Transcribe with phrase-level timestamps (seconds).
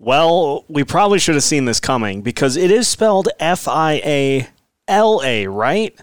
[0.00, 4.48] Well, we probably should have seen this coming because it is spelled F I A
[4.88, 5.98] L A, right?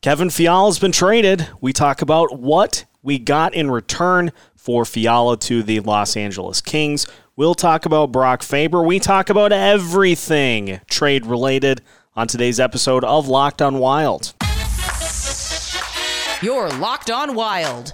[0.00, 1.48] Kevin Fiala has been traded.
[1.60, 7.06] We talk about what we got in return for Fiala to the Los Angeles Kings.
[7.34, 8.82] We'll talk about Brock Faber.
[8.82, 11.82] We talk about everything trade related
[12.14, 14.34] on today's episode of Locked on Wild.
[16.42, 17.92] You're Locked on Wild.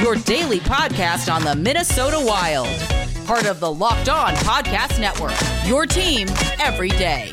[0.00, 2.97] Your daily podcast on the Minnesota Wild.
[3.28, 5.36] Part of the Locked On Podcast Network.
[5.66, 6.28] Your team
[6.60, 7.30] every day.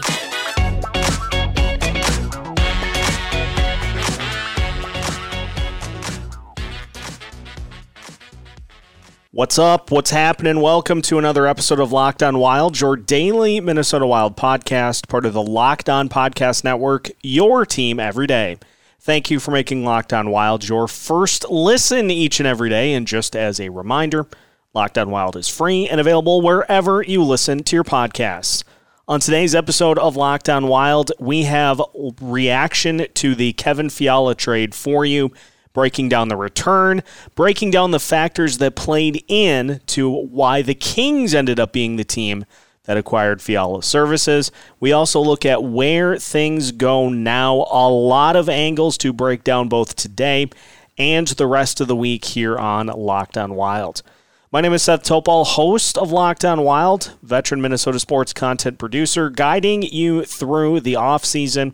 [9.31, 9.89] What's up?
[9.89, 10.59] What's happening?
[10.59, 15.31] Welcome to another episode of Locked On Wild, your daily Minnesota Wild podcast, part of
[15.31, 18.57] the Locked On Podcast Network, your team every day.
[18.99, 22.93] Thank you for making Locked On Wild your first listen each and every day.
[22.93, 24.27] And just as a reminder,
[24.75, 28.65] Locked On Wild is free and available wherever you listen to your podcasts.
[29.07, 31.81] On today's episode of Locked On Wild, we have
[32.19, 35.31] reaction to the Kevin Fiala trade for you
[35.71, 37.03] breaking down the return,
[37.35, 42.03] breaking down the factors that played in to why the Kings ended up being the
[42.03, 42.43] team
[42.83, 44.51] that acquired Fiala services.
[44.81, 49.69] We also look at where things go now, a lot of angles to break down
[49.69, 50.49] both today
[50.97, 54.01] and the rest of the week here on Locked On Wild.
[54.51, 59.31] My name is Seth Topal, host of Locked On Wild, veteran Minnesota sports content producer,
[59.31, 61.73] guiding you through the offseason.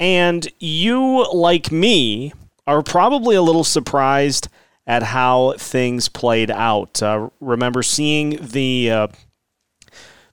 [0.00, 2.32] And you, like me,
[2.66, 4.48] are probably a little surprised
[4.84, 7.00] at how things played out.
[7.00, 9.06] Uh, remember seeing the uh,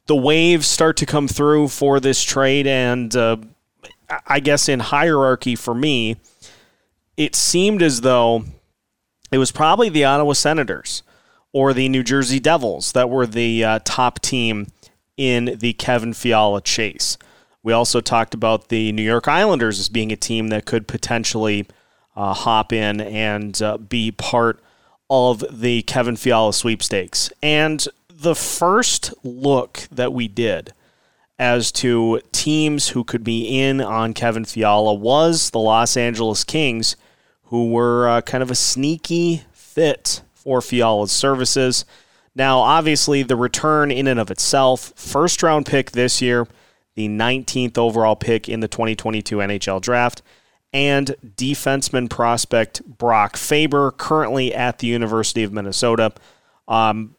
[0.08, 3.38] the waves start to come through for this trade, and uh,
[4.26, 6.18] I guess in hierarchy for me,
[7.16, 8.44] it seemed as though
[9.32, 11.04] it was probably the Ottawa Senators
[11.54, 14.68] or the New Jersey Devils that were the uh, top team
[15.18, 17.18] in the Kevin Fiala chase.
[17.64, 21.68] We also talked about the New York Islanders as being a team that could potentially
[22.16, 24.62] uh, hop in and uh, be part
[25.10, 27.32] of the Kevin Fiala sweepstakes.
[27.42, 30.74] And the first look that we did
[31.38, 36.96] as to teams who could be in on Kevin Fiala was the Los Angeles Kings,
[37.46, 41.86] who were uh, kind of a sneaky fit for Fiala's services.
[42.36, 46.48] Now, obviously, the return in and of itself, first round pick this year,
[46.96, 50.22] the 19th overall pick in the 2022 NHL draft
[50.74, 56.14] and defenseman prospect Brock Faber, currently at the University of Minnesota.
[56.68, 57.16] Um,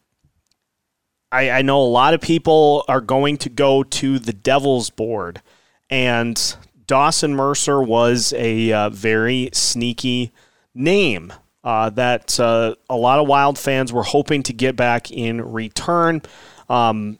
[1.33, 5.43] I, I, know a lot of people are going to go to the Devils board,
[5.89, 10.33] and Dawson Mercer was a uh, very sneaky
[10.75, 11.33] name
[11.63, 16.23] uh, that uh, a lot of Wild fans were hoping to get back in return.
[16.69, 17.19] Um,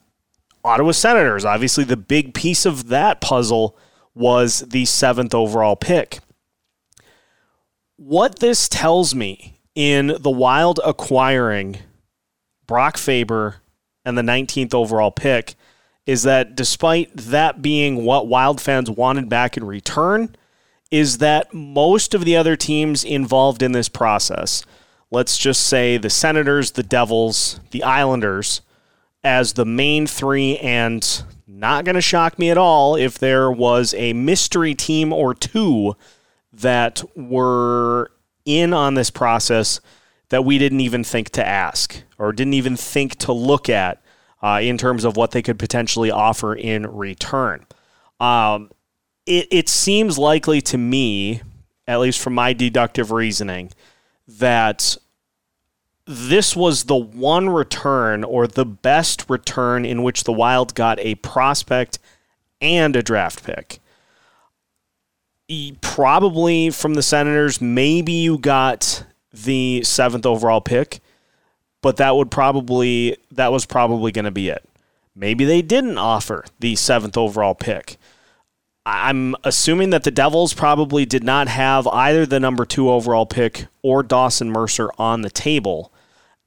[0.65, 3.77] Ottawa Senators, obviously, the big piece of that puzzle
[4.15, 6.21] was the seventh overall pick.
[7.97, 11.79] What this tells me in the Wild acquiring
[12.67, 13.57] Brock Faber
[14.05, 15.55] and the 19th overall pick
[16.07, 20.35] is that despite that being what Wild fans wanted back in return,
[20.91, 24.65] is that most of the other teams involved in this process,
[25.11, 28.61] let's just say the Senators, the Devils, the Islanders,
[29.23, 33.95] as the main three, and not going to shock me at all if there was
[33.95, 35.95] a mystery team or two
[36.53, 38.11] that were
[38.45, 39.81] in on this process
[40.31, 44.03] that we didn't even think to ask or didn't even think to look at
[44.43, 47.67] uh, in terms of what they could potentially offer in return.
[48.19, 48.71] Um,
[49.31, 51.41] it, it seems likely to me,
[51.87, 53.71] at least from my deductive reasoning,
[54.27, 54.97] that
[56.05, 61.15] this was the one return or the best return in which the Wild got a
[61.17, 62.01] prospect
[62.61, 63.79] and a draft pick.
[65.81, 70.99] Probably from the Senators, maybe you got the seventh overall pick,
[71.83, 74.69] but that would probably that was probably going to be it.
[75.15, 77.97] Maybe they didn't offer the seventh overall pick.
[78.87, 83.67] I'm assuming that the Devils probably did not have either the number two overall pick
[83.83, 85.93] or Dawson Mercer on the table.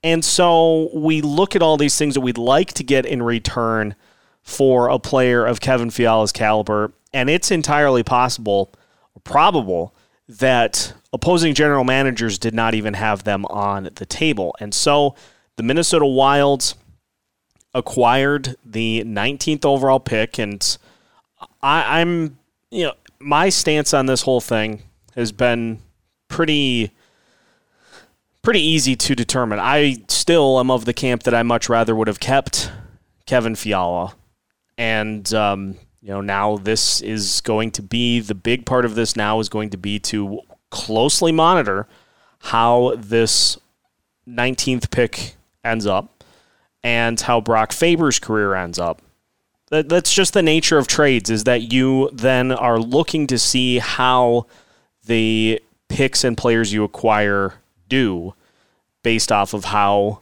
[0.04, 3.96] And so we look at all these things that we'd like to get in return
[4.42, 8.74] for a player of Kevin Fiala's caliber, and it's entirely possible,
[9.16, 9.96] or probable,
[10.28, 14.54] that opposing general managers did not even have them on the table.
[14.60, 15.16] And so
[15.56, 16.76] the Minnesota Wilds
[17.74, 20.78] acquired the 19th overall pick, and
[21.62, 22.38] I, I'm,
[22.72, 24.84] you know, my stance on this whole thing
[25.16, 25.80] has been
[26.28, 26.92] pretty
[28.42, 29.58] pretty easy to determine.
[29.60, 32.72] I still am of the camp that I much rather would have kept
[33.26, 34.16] Kevin Fiala.
[34.78, 39.16] And, um, you know, now this is going to be the big part of this
[39.16, 40.42] now is going to be to
[40.72, 41.88] closely monitor
[42.40, 43.58] how this
[44.28, 46.24] 19th pick ends up
[46.84, 49.02] and how Brock Faber's career ends up.
[49.74, 53.80] That, that's just the nature of trades is that you then are looking to see
[53.80, 54.46] how
[55.08, 57.56] the picks and players you acquire
[57.90, 58.36] do
[59.02, 60.20] based off of how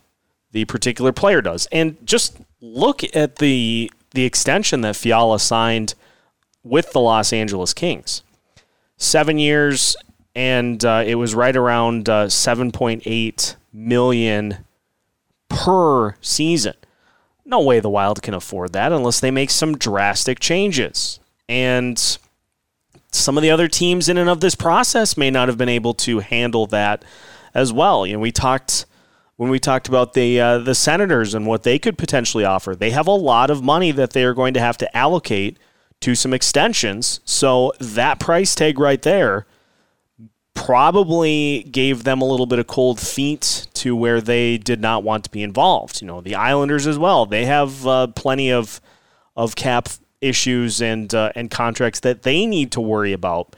[0.54, 1.68] the particular player does.
[1.70, 5.96] And just look at the the extension that Fiala signed
[6.64, 8.24] with the Los Angeles Kings.
[8.96, 9.98] Seven years,
[10.34, 14.60] and uh, it was right around uh, 7.8 million
[15.50, 16.76] per season.
[17.52, 21.20] No way the Wild can afford that unless they make some drastic changes.
[21.50, 22.18] And
[23.12, 25.94] some of the other teams in and of this process may not have been able
[25.96, 27.04] to handle that
[27.54, 28.08] as well.
[28.08, 28.86] You know, we talked
[29.36, 32.74] when we talked about the uh, the Senators and what they could potentially offer.
[32.74, 35.58] They have a lot of money that they are going to have to allocate
[36.00, 37.20] to some extensions.
[37.26, 39.46] So that price tag right there
[40.66, 45.24] probably gave them a little bit of cold feet to where they did not want
[45.24, 46.02] to be involved.
[46.02, 47.26] You know, the Islanders as well.
[47.26, 48.80] They have uh, plenty of
[49.36, 53.56] of cap issues and uh, and contracts that they need to worry about.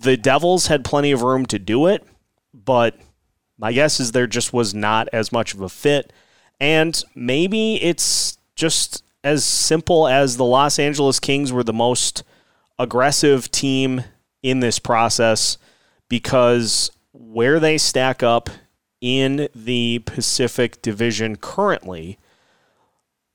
[0.00, 2.04] The Devils had plenty of room to do it,
[2.52, 2.98] but
[3.56, 6.12] my guess is there just was not as much of a fit.
[6.58, 12.24] And maybe it's just as simple as the Los Angeles Kings were the most
[12.78, 14.02] aggressive team
[14.42, 15.58] in this process
[16.10, 18.50] because where they stack up
[19.00, 22.18] in the Pacific Division currently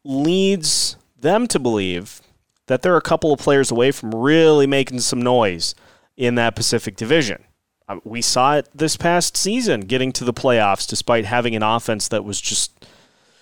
[0.03, 2.21] leads them to believe
[2.67, 5.73] that they're a couple of players away from really making some noise
[6.15, 7.43] in that Pacific Division.
[7.87, 12.07] Uh, we saw it this past season getting to the playoffs despite having an offense
[12.09, 12.85] that was just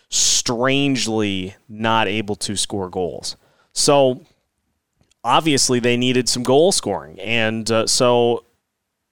[0.09, 3.35] strangely not able to score goals.
[3.73, 4.21] So
[5.23, 7.19] obviously they needed some goal scoring.
[7.19, 8.45] And uh, so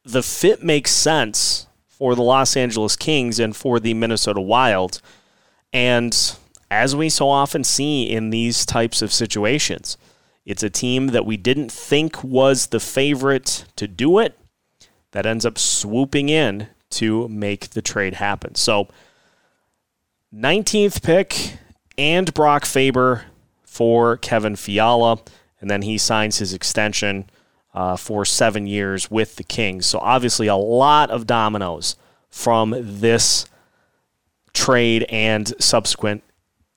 [0.03, 5.01] the fit makes sense for the Los Angeles Kings and for the Minnesota Wild.
[5.71, 6.35] And
[6.69, 9.97] as we so often see in these types of situations,
[10.45, 14.37] it's a team that we didn't think was the favorite to do it
[15.11, 18.55] that ends up swooping in to make the trade happen.
[18.55, 18.87] So,
[20.33, 21.57] 19th pick
[21.97, 23.25] and Brock Faber
[23.63, 25.19] for Kevin Fiala,
[25.59, 27.29] and then he signs his extension
[27.73, 29.85] uh, for seven years with the Kings.
[29.85, 31.95] So, obviously, a lot of dominoes
[32.29, 33.45] from this
[34.53, 36.23] trade and subsequent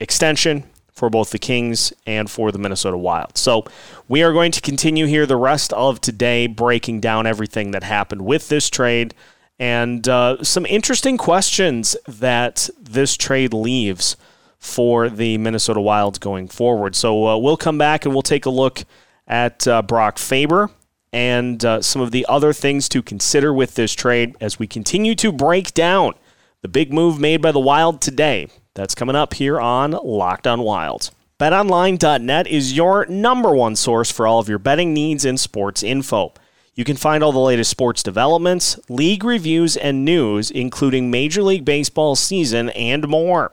[0.00, 3.36] extension for both the Kings and for the Minnesota Wild.
[3.36, 3.64] So
[4.08, 8.24] we are going to continue here the rest of today, breaking down everything that happened
[8.24, 9.14] with this trade
[9.58, 14.16] and uh, some interesting questions that this trade leaves
[14.58, 16.96] for the Minnesota Wilds going forward.
[16.96, 18.84] So uh, we'll come back and we'll take a look
[19.26, 20.70] at uh, Brock Faber
[21.14, 25.14] and uh, some of the other things to consider with this trade as we continue
[25.14, 26.12] to break down
[26.60, 30.62] the big move made by the Wild today that's coming up here on Locked On
[30.62, 31.12] Wild.
[31.38, 36.32] BetOnline.net is your number one source for all of your betting needs and sports info.
[36.74, 41.64] You can find all the latest sports developments, league reviews, and news, including Major League
[41.64, 43.52] Baseball season and more.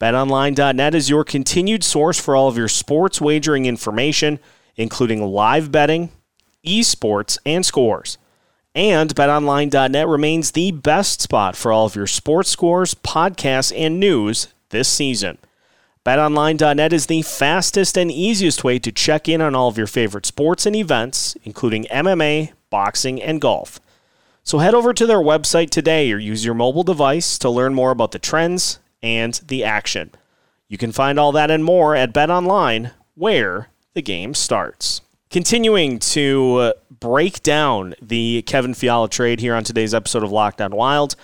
[0.00, 4.38] BetOnline.net is your continued source for all of your sports wagering information,
[4.76, 6.10] including live betting,
[6.66, 8.18] esports, and scores.
[8.74, 14.48] And betonline.net remains the best spot for all of your sports scores, podcasts, and news
[14.68, 15.38] this season.
[16.04, 20.26] BetOnline.net is the fastest and easiest way to check in on all of your favorite
[20.26, 23.80] sports and events, including MMA, boxing, and golf.
[24.44, 27.90] So head over to their website today or use your mobile device to learn more
[27.90, 30.12] about the trends and the action.
[30.68, 35.00] You can find all that and more at BetOnline, where the game starts.
[35.28, 40.60] Continuing to uh, break down the Kevin Fiala trade here on today's episode of Locked
[40.60, 41.16] On Wild.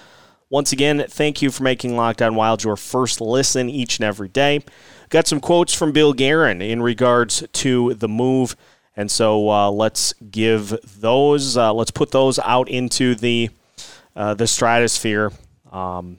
[0.50, 4.28] Once again, thank you for making Locked On Wild your first listen each and every
[4.28, 4.64] day.
[5.08, 8.56] Got some quotes from Bill Guerin in regards to the move,
[8.96, 13.50] and so uh, let's give those, uh, let's put those out into the
[14.16, 15.30] uh, the stratosphere.
[15.70, 16.18] Um,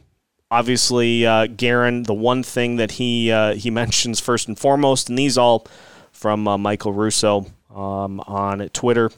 [0.50, 5.18] obviously, uh, Guerin, the one thing that he uh, he mentions first and foremost, and
[5.18, 5.68] these all
[6.14, 9.12] from uh, Michael Russo um, on Twitter,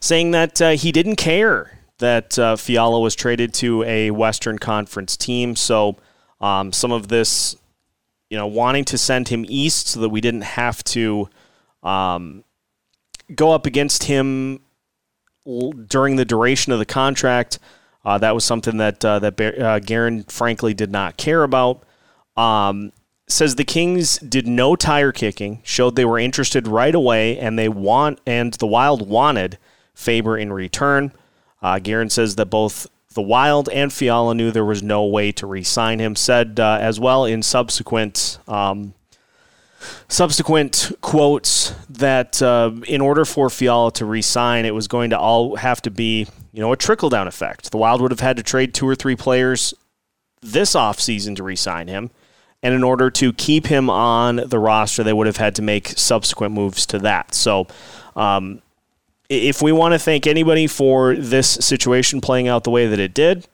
[0.00, 5.16] saying that uh, he didn't care that uh, Fiala was traded to a Western Conference
[5.16, 5.56] team.
[5.56, 5.96] So
[6.40, 7.56] um, some of this,
[8.30, 11.28] you know, wanting to send him east so that we didn't have to
[11.82, 12.44] um,
[13.34, 14.60] go up against him
[15.86, 17.58] during the duration of the contract.
[18.04, 21.84] Uh, that was something that uh, that uh, Guerin frankly did not care about.
[22.36, 22.92] Um,
[23.26, 27.68] says the Kings did no tire kicking, showed they were interested right away, and they
[27.68, 29.58] want and the Wild wanted
[29.94, 31.12] Faber in return.
[31.62, 35.98] Uh, says that both the Wild and Fiala knew there was no way to re-sign
[35.98, 36.14] him.
[36.14, 38.92] Said uh, as well in subsequent um,
[40.08, 45.56] subsequent quotes that uh, in order for Fiala to re-sign, it was going to all
[45.56, 47.70] have to be you know a trickle down effect.
[47.70, 49.72] The Wild would have had to trade two or three players
[50.42, 52.10] this offseason to re-sign him.
[52.64, 55.88] And in order to keep him on the roster, they would have had to make
[55.90, 57.34] subsequent moves to that.
[57.34, 57.68] So,
[58.16, 58.62] um,
[59.28, 63.12] if we want to thank anybody for this situation playing out the way that it
[63.12, 63.46] did,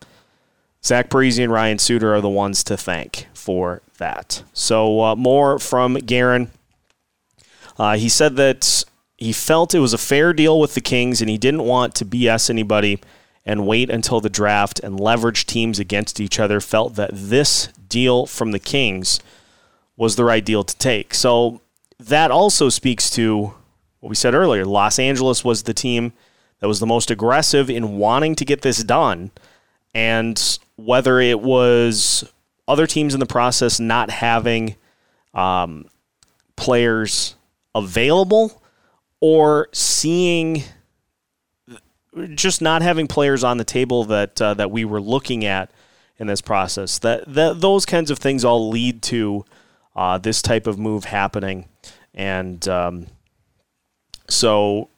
[0.84, 4.44] Zach Parise and Ryan Suter are the ones to thank for that.
[4.52, 6.50] So, uh, more from Guerin.
[7.78, 8.84] Uh, he said that
[9.18, 12.04] he felt it was a fair deal with the Kings and he didn't want to
[12.04, 13.00] BS anybody
[13.44, 16.60] and wait until the draft and leverage teams against each other.
[16.60, 19.20] Felt that this deal from the Kings
[19.96, 21.14] was the right deal to take.
[21.14, 21.60] So
[21.98, 23.54] that also speaks to
[24.00, 24.64] what we said earlier.
[24.64, 26.12] Los Angeles was the team
[26.60, 29.30] that was the most aggressive in wanting to get this done.
[29.94, 32.30] And whether it was
[32.68, 34.76] other teams in the process not having
[35.34, 35.86] um,
[36.56, 37.34] players
[37.74, 38.62] available
[39.20, 40.62] or seeing
[42.34, 45.70] just not having players on the table that uh, that we were looking at
[46.18, 46.98] in this process.
[46.98, 49.44] That, that those kinds of things all lead to
[49.96, 51.68] uh, this type of move happening,
[52.14, 53.06] and um,
[54.28, 54.88] so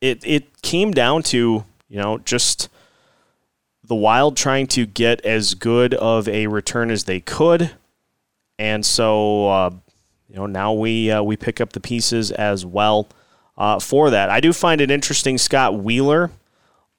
[0.00, 2.68] it it came down to you know just
[3.84, 7.72] the Wild trying to get as good of a return as they could,
[8.58, 9.70] and so uh,
[10.28, 13.08] you know now we uh, we pick up the pieces as well.
[13.58, 15.38] Uh, for that, I do find it interesting.
[15.38, 16.30] Scott Wheeler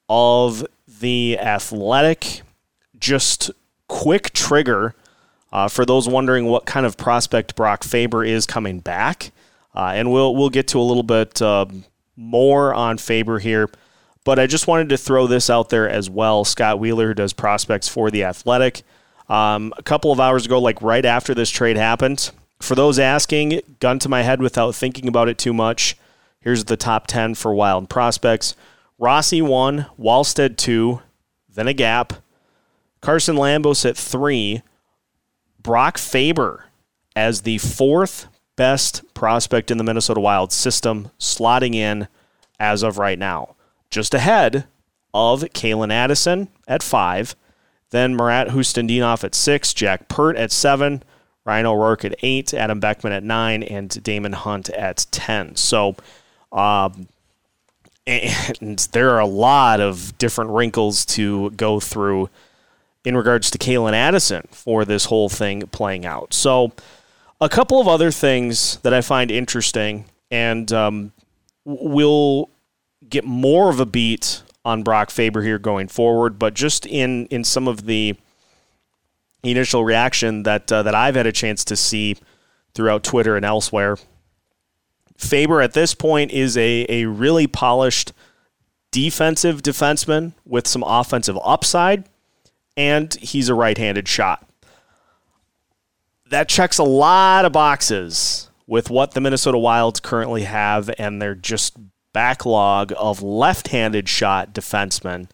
[0.08, 0.66] of
[1.00, 2.42] the Athletic
[2.98, 3.50] just
[3.86, 4.94] quick trigger
[5.52, 9.30] uh, for those wondering what kind of prospect Brock Faber is coming back.
[9.74, 11.66] Uh, and we'll we'll get to a little bit uh,
[12.16, 13.68] more on Faber here,
[14.24, 16.44] but I just wanted to throw this out there as well.
[16.44, 18.82] Scott Wheeler, who does prospects for the Athletic,
[19.28, 22.30] um, a couple of hours ago, like right after this trade happened.
[22.60, 25.96] For those asking, gun to my head without thinking about it too much.
[26.40, 28.54] Here's the top ten for Wild prospects:
[28.98, 31.02] Rossi one, Wallstedt two,
[31.48, 32.14] then a gap.
[33.00, 34.62] Carson Lambos at three.
[35.60, 36.64] Brock Faber
[37.14, 38.26] as the fourth
[38.56, 42.08] best prospect in the Minnesota Wild system, slotting in
[42.58, 43.54] as of right now.
[43.90, 44.66] Just ahead
[45.14, 47.34] of Calen Addison at five,
[47.90, 51.02] then Marat Khusnutdinov at six, Jack Peart at seven,
[51.44, 55.56] Ryan O'Rourke at eight, Adam Beckman at nine, and Daemon Hunt at 10.
[55.56, 55.96] So,
[56.52, 57.08] um,
[58.06, 62.30] and there are a lot of different wrinkles to go through
[63.04, 66.32] in regards to Calen Addison for this whole thing playing out.
[66.34, 66.72] So,
[67.40, 71.12] a couple of other things that I find interesting, and um,
[71.64, 72.50] we'll
[73.08, 77.44] get more of a beat on Brock Faber here going forward, but just in in
[77.44, 78.16] some of the
[79.42, 82.16] initial reaction that uh, that I've had a chance to see
[82.74, 83.96] throughout Twitter and elsewhere,
[85.18, 88.12] Faber at this point is a a really polished
[88.90, 92.08] defensive defenseman with some offensive upside
[92.76, 94.48] and he's a right handed shot.
[96.30, 101.34] That checks a lot of boxes with what the Minnesota Wilds currently have and their
[101.34, 101.76] just
[102.12, 105.28] backlog of left handed shot defensemen.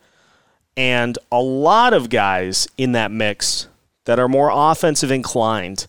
[0.76, 3.68] And a lot of guys in that mix
[4.06, 5.86] that are more offensive inclined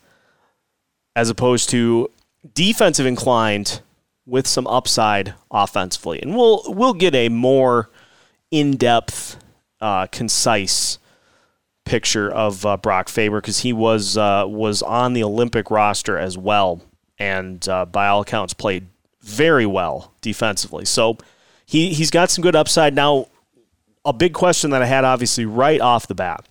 [1.16, 2.12] as opposed to
[2.54, 3.82] defensive inclined
[4.26, 6.22] with some upside offensively.
[6.22, 7.90] And we'll we'll get a more
[8.52, 9.38] in-depth,
[9.82, 10.98] uh, concise
[11.84, 16.38] picture of uh, Brock Faber because he was uh, was on the Olympic roster as
[16.38, 16.82] well,
[17.20, 18.88] and uh, by all accounts played
[19.22, 20.86] very well defensively.
[20.86, 21.18] So
[21.66, 22.96] he he's got some good upside.
[22.96, 23.28] Now,
[24.04, 26.46] a big question that I had obviously right off the bat: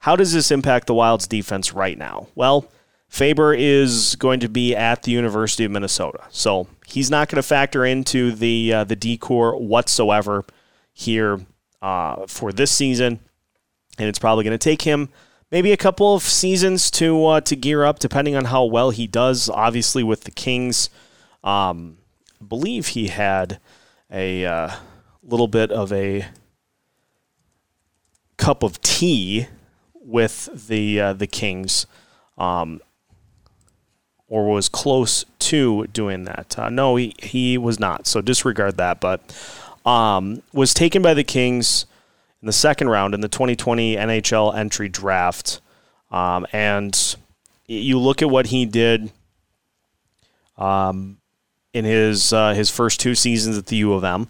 [0.00, 2.28] How does this impact the Wild's defense right now?
[2.34, 2.68] Well.
[3.10, 7.46] Faber is going to be at the University of Minnesota, so he's not going to
[7.46, 10.44] factor into the uh, the D corps whatsoever
[10.92, 11.40] here
[11.82, 13.20] uh, for this season
[13.98, 15.08] and it's probably going to take him
[15.50, 19.06] maybe a couple of seasons to uh, to gear up, depending on how well he
[19.06, 19.48] does.
[19.48, 20.90] Obviously, with the Kings,
[21.42, 21.98] um,
[22.40, 23.60] I believe he had
[24.10, 24.70] a uh,
[25.22, 26.26] little bit of a
[28.36, 29.46] cup of tea
[29.94, 31.86] with the uh, the Kings,
[32.36, 32.80] um,
[34.26, 36.58] or was close to doing that.
[36.58, 38.06] Uh, no, he he was not.
[38.06, 39.00] So disregard that.
[39.00, 39.20] But
[39.84, 41.86] um, was taken by the Kings
[42.42, 45.60] in the second round in the 2020 NHL entry draft.
[46.10, 47.16] Um, and
[47.66, 49.10] you look at what he did
[50.58, 51.18] um,
[51.72, 54.28] in his uh, his first two seasons at the U of M.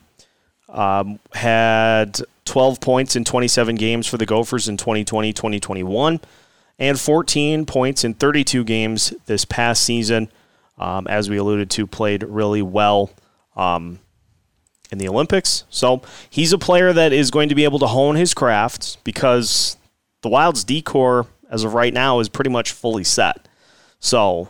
[0.68, 6.20] Um, had 12 points in 27 games for the Gophers in 2020 2021,
[6.78, 10.30] and 14 points in 32 games this past season.
[10.76, 13.10] Um, as we alluded to, played really well
[13.54, 14.00] um,
[14.90, 15.64] in the Olympics.
[15.70, 19.76] So he's a player that is going to be able to hone his craft because
[20.22, 23.46] the Wild's D corps, as of right now, is pretty much fully set.
[24.00, 24.48] So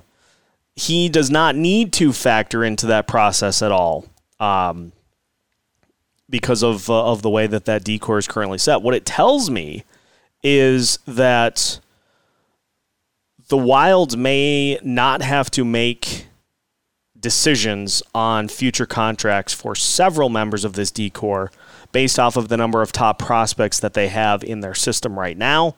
[0.75, 4.07] he does not need to factor into that process at all
[4.41, 4.93] um,
[6.31, 8.83] because of uh, of the way that that D corps is currently set.
[8.83, 9.85] What it tells me
[10.43, 11.81] is that
[13.49, 16.27] the Wilds may not have to make
[17.19, 21.51] decisions on future contracts for several members of this D corps
[21.93, 25.39] based off of the number of top prospects that they have in their system right
[25.39, 25.75] now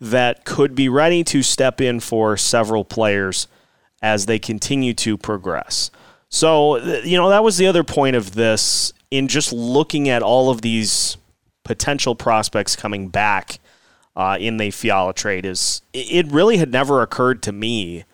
[0.00, 3.48] that could be ready to step in for several players
[4.02, 5.90] as they continue to progress.
[6.28, 10.50] So, you know, that was the other point of this in just looking at all
[10.50, 11.16] of these
[11.64, 13.58] potential prospects coming back
[14.16, 18.04] uh, in the Fiala trade is it really had never occurred to me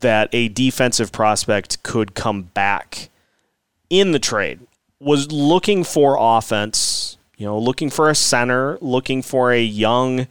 [0.00, 3.08] that a defensive prospect could come back
[3.90, 4.60] in the trade.
[5.00, 10.26] Was looking for offense, you know, looking for a center, looking for a young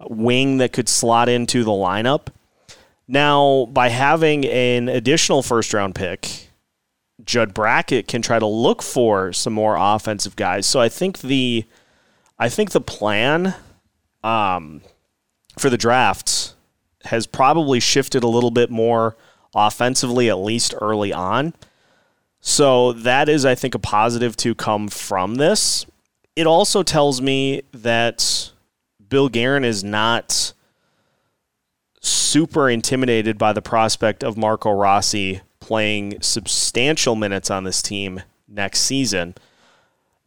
[0.00, 2.28] wing that could slot into the lineup.
[3.06, 6.50] Now, by having an additional first round pick,
[7.24, 10.66] Judd Brackett can try to look for some more offensive guys.
[10.66, 11.64] So I think the
[12.38, 13.54] I think the plan
[14.22, 14.82] um,
[15.58, 16.54] for the draft
[17.04, 19.16] has probably shifted a little bit more
[19.54, 21.54] offensively, at least early on.
[22.40, 25.86] So that is, I think, a positive to come from this.
[26.36, 28.52] It also tells me that
[29.08, 30.52] Bill Guerin is not
[32.00, 38.80] super intimidated by the prospect of Marco Rossi playing substantial minutes on this team next
[38.80, 39.34] season.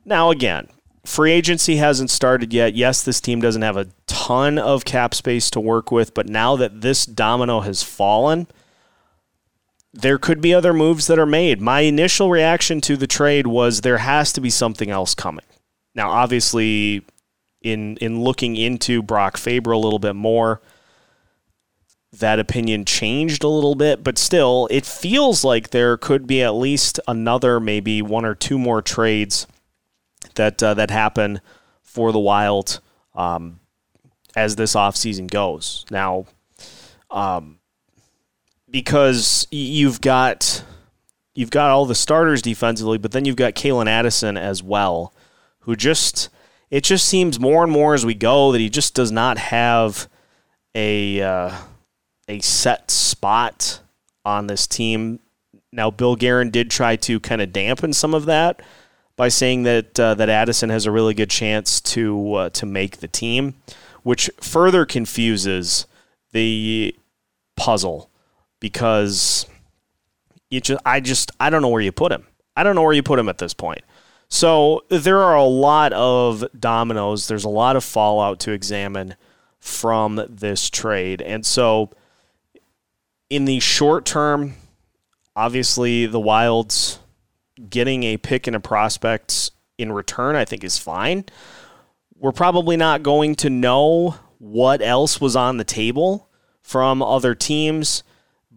[0.04, 0.68] Now, again,
[1.06, 2.76] free agency hasn't started yet.
[2.76, 6.56] Yes, this team doesn't have a ton of cap space to work with, but now
[6.56, 8.48] that this domino has fallen,
[9.94, 11.60] there could be other moves that are made.
[11.60, 15.46] My initial reaction to the trade was there has to be something else coming.
[15.94, 17.06] Now, obviously,
[17.62, 20.62] in in looking into Brock Faber a little bit more,
[22.14, 26.52] that opinion changed a little bit, but still, it feels like there could be at
[26.52, 29.48] least another, maybe one or two more trades
[30.36, 31.42] that uh, that happen
[31.84, 32.80] for the Wild
[33.16, 33.60] um,
[34.36, 35.86] as this offseason goes.
[35.90, 36.26] Now,
[37.10, 37.60] um,
[38.70, 40.64] because you've got
[41.34, 45.14] you've got all the starters defensively, but then you've got Calen Addison as well,
[45.60, 46.30] who just
[46.70, 50.08] it just seems more and more as we go that he just does not have
[50.74, 51.52] a uh,
[52.28, 53.82] a set spot
[54.24, 55.20] on this team.
[55.74, 58.62] Now, Bill Guerin did try to kind of dampen some of that
[59.16, 62.98] by saying that uh, that Addison has a really good chance to uh, to make
[62.98, 63.56] the team,
[64.04, 65.86] which further confuses
[66.32, 66.96] the
[67.56, 68.10] puzzle
[68.60, 69.46] because
[70.50, 72.26] you just I just I don't know where you put him.
[72.56, 73.82] I don't know where you put him at this point.
[74.28, 77.28] So there are a lot of dominoes.
[77.28, 79.16] There's a lot of fallout to examine
[79.60, 81.92] from this trade, and so
[83.30, 84.56] in the short term,
[85.36, 87.00] obviously the Wilds
[87.70, 91.26] getting a pick and a prospect in return, I think, is fine.
[92.18, 96.30] We're probably not going to know what else was on the table
[96.62, 98.04] from other teams,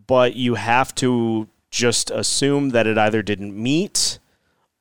[0.07, 4.19] but you have to just assume that it either didn't meet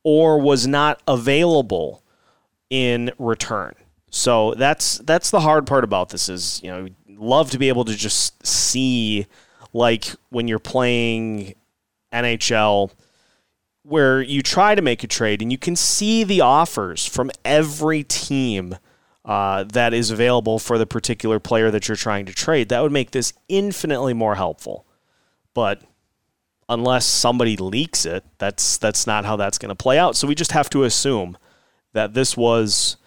[0.04, 2.04] or was not available
[2.70, 3.74] in return.
[4.10, 7.86] So that's that's the hard part about this is, you know, love to be able
[7.86, 9.26] to just see
[9.74, 11.56] like when you're playing
[12.14, 12.92] NHL
[13.84, 18.04] where you try to make a trade and you can see the offers from every
[18.04, 18.78] team
[19.26, 22.70] uh, that is available for the particular player that you're trying to trade.
[22.70, 24.86] That would make this infinitely more helpful.
[25.54, 25.82] But
[26.68, 30.16] unless somebody leaks it, that's that's not how that's going to play out.
[30.16, 31.38] So we just have to assume
[31.94, 32.98] that this was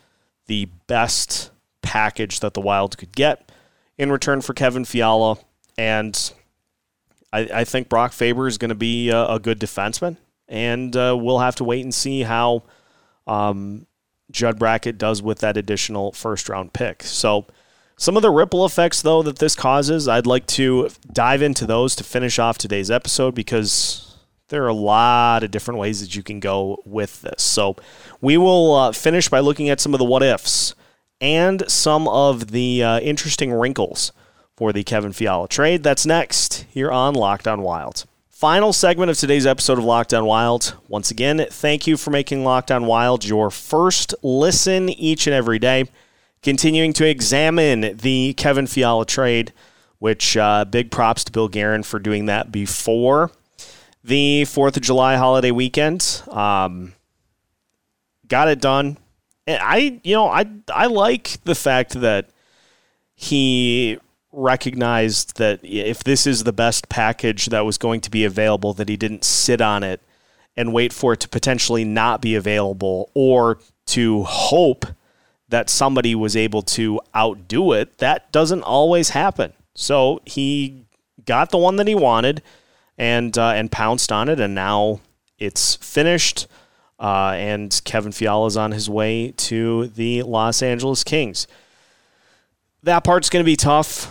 [0.46, 1.50] the best
[1.82, 3.50] package that the Wild could get
[3.98, 5.38] in return for Kevin Fiala,
[5.78, 6.32] and
[7.32, 10.16] I, I think Brock Faber is going to be a, a, good defenseman,
[10.48, 12.62] and uh, we'll have to wait and see how
[13.26, 13.86] um,
[14.30, 17.02] Judd Brackett does with that additional first round pick.
[17.02, 17.46] So
[17.96, 21.96] some of the ripple effects, though, that this causes, I'd like to dive into those
[21.96, 24.16] to finish off today's episode because
[24.48, 27.42] there are a lot of different ways that you can go with this.
[27.42, 27.76] So
[28.20, 30.74] we will uh, finish by looking at some of the what ifs
[31.20, 34.12] and some of the uh, interesting wrinkles
[34.56, 35.82] for the Kevin Fiala trade.
[35.82, 38.04] That's next here on Locked On Wild.
[38.36, 40.76] Final segment of today's episode of Locked On Wild.
[40.88, 45.58] Once again, thank you for making Locked On Wild your first listen each and every
[45.58, 45.86] day.
[46.42, 49.54] Continuing to examine the Kevin Fiala trade,
[50.00, 53.30] which uh, big props to Bill Guerin for doing that before
[54.04, 56.22] the 4th of July holiday weekend.
[56.28, 56.92] Um,
[58.28, 58.98] got it done.
[59.46, 62.28] And I, you know, I I like the fact that
[63.14, 63.98] he
[64.36, 68.88] recognized that if this is the best package that was going to be available, that
[68.88, 70.00] he didn't sit on it
[70.56, 74.86] and wait for it to potentially not be available or to hope
[75.48, 77.98] that somebody was able to outdo it.
[77.98, 79.52] That doesn't always happen.
[79.74, 80.84] So he
[81.24, 82.42] got the one that he wanted
[82.98, 85.00] and uh, and pounced on it, and now
[85.38, 86.46] it's finished.
[86.98, 91.46] Uh, and Kevin Fiala is on his way to the Los Angeles Kings.
[92.82, 94.10] That part's going to be tough.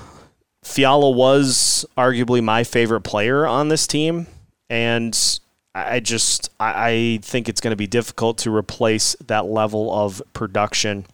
[0.66, 4.26] Fiala was arguably my favorite player on this team,
[4.68, 5.40] and
[5.76, 11.06] I just I think it's going to be difficult to replace that level of production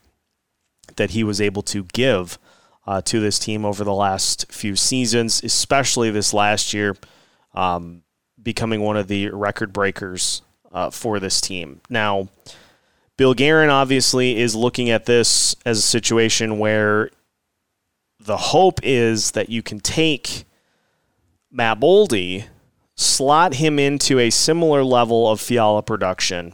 [0.95, 2.39] that he was able to give
[2.87, 6.95] uh, to this team over the last few seasons, especially this last year
[7.53, 8.03] um,
[8.41, 11.81] becoming one of the record breakers uh, for this team.
[11.89, 12.29] Now,
[13.17, 17.11] Bill Guerin obviously is looking at this as a situation where
[18.25, 20.45] the hope is that you can take
[21.51, 22.45] Matt Boldy,
[22.95, 26.53] slot him into a similar level of Fiala production,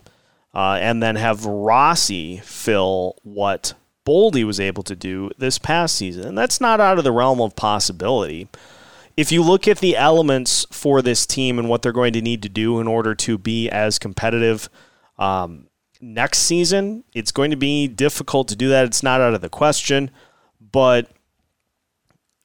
[0.53, 3.73] uh, and then have Rossi fill what
[4.05, 6.25] Boldy was able to do this past season.
[6.25, 8.47] And that's not out of the realm of possibility
[9.17, 12.43] if you look at the elements for this team and what they're going to need
[12.43, 14.69] to do in order to be as competitive
[15.17, 15.67] um,
[15.99, 18.85] next season, it's going to be difficult to do that.
[18.85, 20.11] It's not out of the question,
[20.71, 21.09] but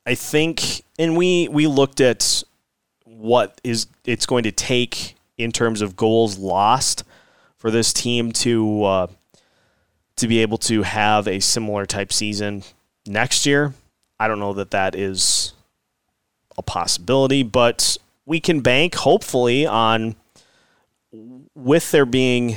[0.04, 2.42] I think, and we we looked at
[3.04, 7.04] what is it's going to take in terms of goals lost
[7.56, 9.06] for this team to uh,
[10.16, 12.64] to be able to have a similar type season
[13.06, 13.74] next year.
[14.18, 15.52] I don't know that that is
[16.58, 20.16] a possibility, but we can bank hopefully on
[21.54, 22.56] with there being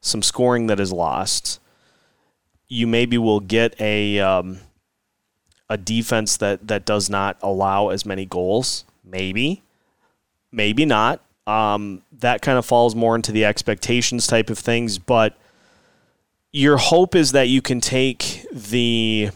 [0.00, 1.60] some scoring that is lost.
[2.66, 4.60] You maybe will get a um,
[5.68, 8.84] a defense that that does not allow as many goals.
[9.04, 9.62] Maybe,
[10.52, 11.20] maybe not.
[11.46, 15.36] Um, that kind of falls more into the expectations type of things, but
[16.52, 19.30] your hope is that you can take the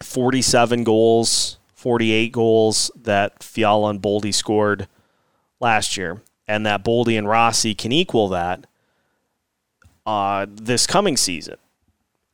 [0.00, 4.88] 47 goals 48 goals that Fiala and Boldy scored
[5.60, 8.66] last year, and that Boldy and Rossi can equal that
[10.04, 11.54] uh, this coming season.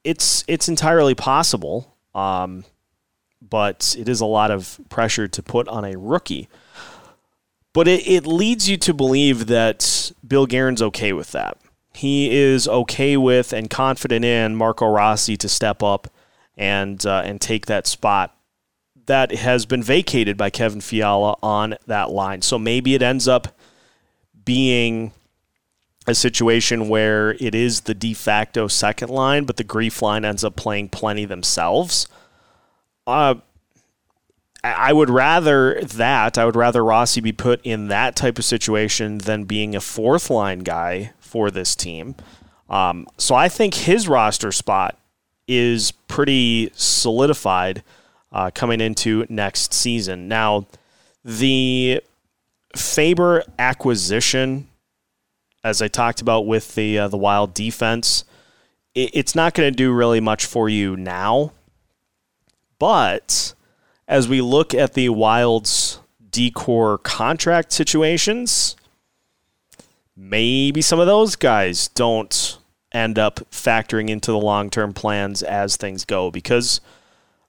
[0.02, 2.64] It's it's entirely possible, um,
[3.48, 6.48] but it is a lot of pressure to put on a rookie.
[7.72, 11.58] But it, it leads you to believe that Bill Guerin's okay with that.
[11.92, 16.08] He is okay with and confident in Marco Rossi to step up
[16.56, 18.36] and uh, and take that spot
[19.06, 22.42] that has been vacated by Kevin Fiala on that line.
[22.42, 23.48] So maybe it ends up
[24.44, 25.12] being
[26.06, 30.44] a situation where it is the de facto second line, but the grief line ends
[30.44, 32.08] up playing plenty themselves.
[33.06, 33.36] Uh,
[34.62, 36.38] I would rather that.
[36.38, 40.30] I would rather Rossi be put in that type of situation than being a fourth
[40.30, 42.14] line guy for this team.
[42.70, 44.98] Um, so I think his roster spot
[45.46, 47.82] is pretty solidified
[48.32, 50.28] uh, coming into next season.
[50.28, 50.66] Now,
[51.22, 52.02] the
[52.74, 54.68] Faber acquisition,
[55.62, 58.24] as I talked about with the uh, the Wild defense,
[58.94, 61.52] it, it's not going to do really much for you now.
[62.84, 63.54] But
[64.06, 68.76] as we look at the Wild's D corps contract situations,
[70.14, 72.58] maybe some of those guys don't
[72.92, 76.82] end up factoring into the long term plans as things go because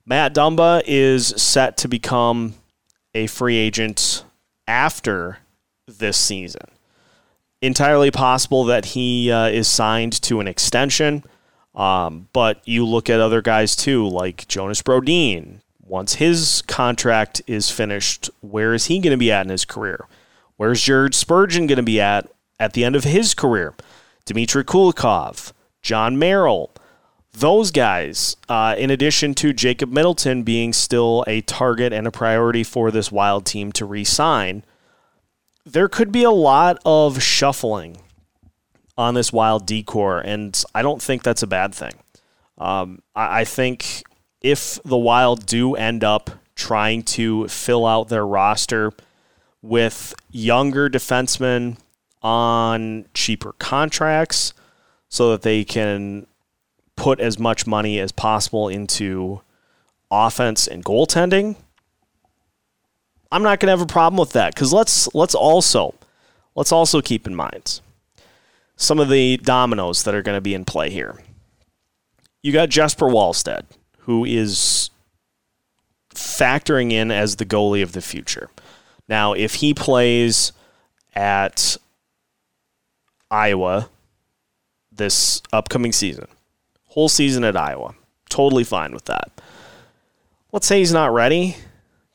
[0.06, 2.54] Matt Dumba is set to become
[3.13, 4.24] a free agent
[4.69, 5.39] after
[5.86, 6.69] this season.
[7.62, 11.26] Entirely possible that he uh, is signed to an extension,
[11.76, 15.62] um, but you look at other guys too, like Jonas Brodin.
[15.88, 20.08] Once his contract is finished, where is he going to be at in his career?
[20.58, 22.28] Where's Jared Spurgeon going to be at
[22.60, 23.76] at the end of his career?
[24.26, 25.52] Dmitry Kulikov,
[25.84, 26.72] Jon Merrill
[27.36, 32.64] those guys, uh, in addition to Jacob Middleton being still a target and a priority
[32.64, 34.64] for this wild team to re sign,
[35.66, 37.98] there could be a lot of shuffling
[38.98, 41.94] on this wild D corps, and I don't think that's a bad thing.
[42.58, 44.04] Um, I, I think
[44.42, 48.94] if the Wild do end up trying to fill out their roster
[49.62, 51.78] with younger defensemen
[52.22, 54.54] on cheaper contracts
[55.10, 56.28] so that they can
[56.96, 59.42] put as much money as possible into
[60.10, 61.56] offense and goaltending,
[63.32, 65.96] I'm not going to have a problem with that cuz let's let's also
[66.56, 67.82] let's also keep in mind
[68.76, 71.20] some of the dominoes that are going to be in play here.
[72.44, 73.64] You got Jesper Wallstedt,
[74.00, 74.90] who is
[76.14, 78.50] factoring in as the goalie of the future.
[79.08, 80.52] Now, if he plays
[81.16, 81.78] at
[83.32, 83.90] Iowa
[84.92, 86.28] this upcoming season,
[86.88, 87.96] whole season at Iowa,
[88.30, 89.32] totally fine with that.
[90.52, 91.58] Let's say he's not ready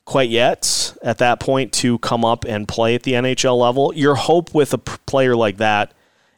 [0.05, 3.93] quite yet at that point to come up and play at the NHL level.
[3.95, 5.93] Your hope with a player like that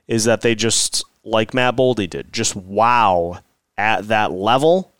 [0.08, 3.40] is that they just, like Matt Boldy did, just wow
[3.78, 4.94] at that level.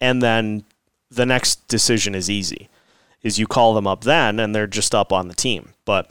[0.00, 0.64] And then
[1.10, 2.68] the next decision is easy.
[3.22, 5.70] Is you call them up then and they're just up on the team.
[5.84, 6.08] But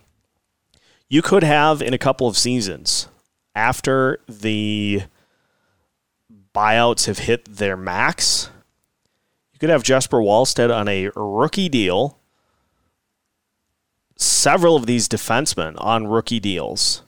[1.09, 3.07] you could have in a couple of seasons
[3.55, 5.03] after the
[6.53, 8.49] buyouts have hit their max,
[9.53, 12.19] you could have Jesper Wallstedt on a rookie deal.
[14.15, 17.03] Several of these defensemen on rookie deals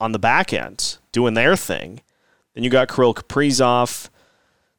[0.00, 2.00] on the back end doing their thing.
[2.54, 4.08] Then you got Kirill Kaprizov.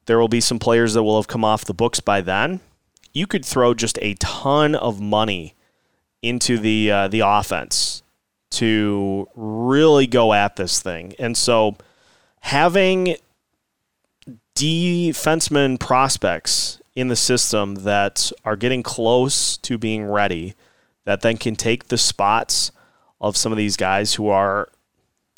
[0.05, 2.61] There will be some players that will have come off the books by then.
[3.13, 5.55] You could throw just a ton of money
[6.21, 8.03] into the uh, the offense
[8.51, 11.13] to really go at this thing.
[11.19, 11.75] And so
[12.41, 13.15] having
[14.55, 20.55] defenseman prospects in the system that are getting close to being ready
[21.05, 22.71] that then can take the spots
[23.21, 24.69] of some of these guys who are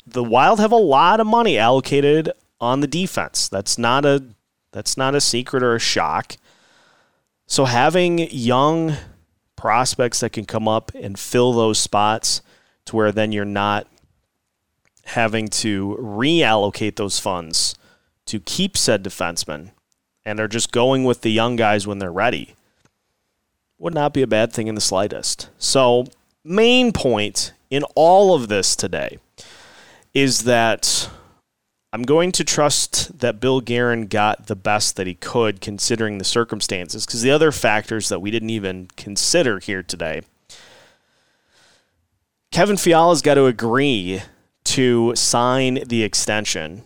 [0.06, 3.48] the Wild have a lot of money allocated on the defense.
[3.48, 4.24] That's not a
[4.72, 6.36] that's not a secret or a shock.
[7.46, 8.94] So having young
[9.56, 12.40] prospects that can come up and fill those spots
[12.86, 13.86] to where then you're not
[15.04, 17.74] having to reallocate those funds
[18.26, 19.72] to keep said defensemen
[20.24, 22.54] and are just going with the young guys when they're ready
[23.78, 25.50] would not be a bad thing in the slightest.
[25.58, 26.06] So,
[26.44, 29.18] main point in all of this today
[30.14, 31.10] is that
[31.92, 36.24] I'm going to trust that Bill Guerin got the best that he could considering the
[36.24, 40.22] circumstances because the other factors that we didn't even consider here today.
[42.50, 44.22] Kevin Fiala's got to agree
[44.64, 46.84] to sign the extension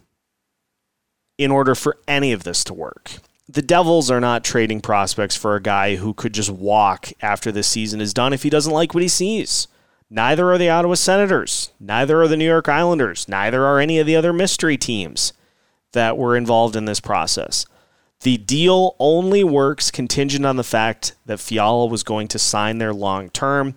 [1.39, 3.13] in order for any of this to work.
[3.49, 7.63] The Devils are not trading prospects for a guy who could just walk after the
[7.63, 9.69] season is done if he doesn't like what he sees.
[10.09, 11.73] Neither are the Ottawa Senators.
[11.81, 13.29] Neither are the New York Islanders.
[13.29, 15.33] Neither are any of the other mystery teams
[15.93, 17.67] that were involved in this process.
[18.21, 22.95] The deal only works contingent on the fact that Fiala was going to sign there
[22.95, 23.75] long term.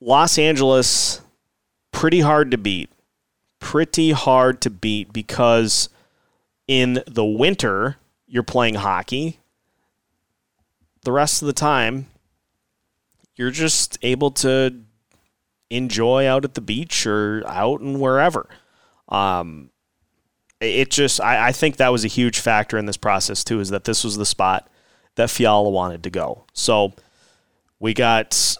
[0.00, 1.20] Los Angeles,
[1.90, 2.90] pretty hard to beat.
[3.58, 5.88] Pretty hard to beat because
[6.68, 9.40] in the winter, you're playing hockey.
[11.02, 12.06] The rest of the time,
[13.38, 14.82] you're just able to
[15.70, 18.48] enjoy out at the beach or out and wherever.
[19.08, 19.70] Um,
[20.60, 23.70] it just, I, I think that was a huge factor in this process too, is
[23.70, 24.68] that this was the spot
[25.14, 26.44] that Fiala wanted to go.
[26.52, 26.94] So
[27.78, 28.56] we got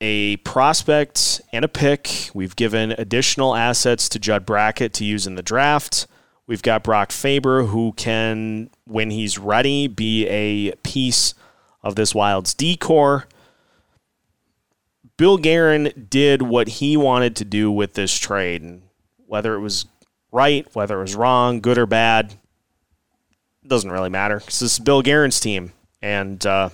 [0.00, 2.30] a prospect and a pick.
[2.32, 6.06] We've given additional assets to Judd Brackett to use in the draft.
[6.46, 11.34] We've got Brock Faber, who can, when he's ready, be a piece
[11.82, 13.26] of this Wild's D corps.
[15.22, 18.82] Bill Guerin did what he wanted to do with this trade, and
[19.28, 19.86] whether it was
[20.32, 22.34] right, whether it was wrong, good or bad,
[23.64, 26.70] doesn't really matter because this is Bill Guerin's team, and uh,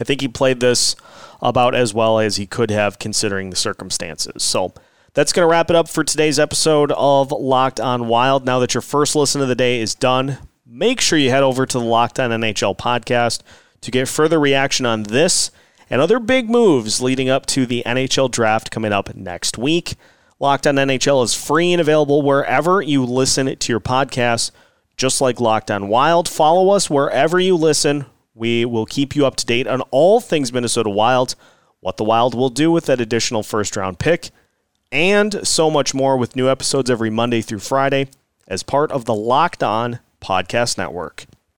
[0.00, 0.96] I think he played this
[1.40, 4.42] about as well as he could have considering the circumstances.
[4.42, 4.74] So
[5.14, 8.44] that's going to wrap it up for today's episode of Locked On Wild.
[8.44, 11.64] Now that your first listen of the day is done, make sure you head over
[11.64, 13.42] to the Locked On NHL podcast
[13.82, 15.52] to get further reaction on this
[15.88, 19.94] and other big moves leading up to the NHL draft coming up next week.
[20.38, 24.50] Locked On NHL is free and available wherever you listen to your podcasts,
[24.96, 26.28] just like Locked On Wild.
[26.28, 28.06] Follow us wherever you listen.
[28.34, 31.34] We will keep you up to date on all things Minnesota Wild,
[31.80, 34.30] what the Wild will do with that additional first round pick,
[34.92, 38.08] and so much more with new episodes every Monday through Friday
[38.46, 41.26] as part of the Locked On Podcast Network.